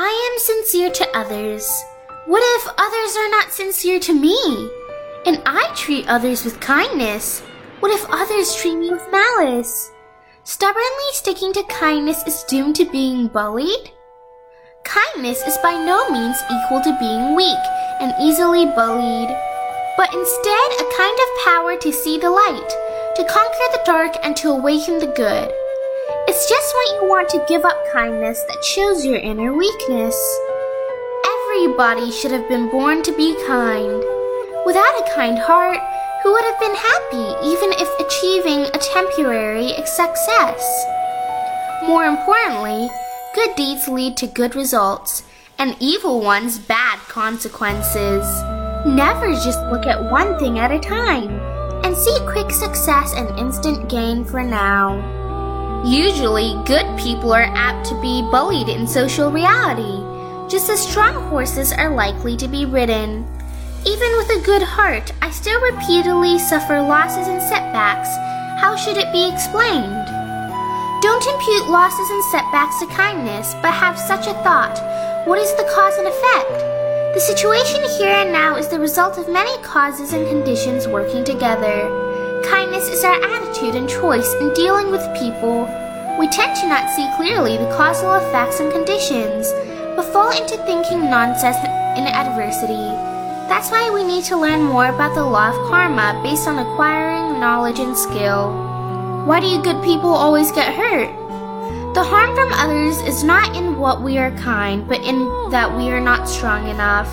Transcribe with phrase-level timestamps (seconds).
[0.00, 1.68] I am sincere to others.
[2.26, 4.38] What if others are not sincere to me?
[5.26, 7.40] And I treat others with kindness.
[7.80, 9.90] What if others treat me with malice?
[10.44, 13.90] Stubbornly sticking to kindness is doomed to being bullied?
[14.84, 17.64] Kindness is by no means equal to being weak
[18.00, 19.34] and easily bullied,
[19.96, 22.70] but instead a kind of power to see the light,
[23.16, 25.52] to conquer the dark and to awaken the good.
[26.38, 30.14] It's just when you want to give up kindness that shows your inner weakness.
[31.26, 34.04] Everybody should have been born to be kind.
[34.64, 35.80] Without a kind heart,
[36.22, 40.62] who would have been happy even if achieving a temporary success?
[41.82, 42.88] More importantly,
[43.34, 45.24] good deeds lead to good results,
[45.58, 48.24] and evil ones bad consequences.
[48.86, 51.30] Never just look at one thing at a time
[51.84, 55.27] and see quick success and instant gain for now.
[55.84, 60.02] Usually, good people are apt to be bullied in social reality,
[60.50, 63.26] just as strong horses are likely to be ridden.
[63.86, 68.08] Even with a good heart, I still repeatedly suffer losses and setbacks.
[68.60, 70.06] How should it be explained?
[71.00, 74.76] Don't impute losses and setbacks to kindness, but have such a thought.
[75.28, 76.58] What is the cause and effect?
[77.14, 81.86] The situation here and now is the result of many causes and conditions working together.
[82.68, 85.62] Kindness is our attitude and choice in dealing with people.
[86.20, 89.50] We tend to not see clearly the causal effects and conditions,
[89.96, 91.56] but fall into thinking nonsense
[91.96, 92.92] in adversity.
[93.48, 97.40] That's why we need to learn more about the law of karma based on acquiring
[97.40, 98.52] knowledge and skill.
[99.24, 101.08] Why do you good people always get hurt?
[101.94, 105.88] The harm from others is not in what we are kind, but in that we
[105.88, 107.08] are not strong enough.